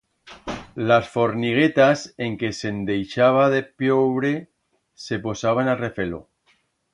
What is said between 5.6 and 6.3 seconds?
a refer-lo.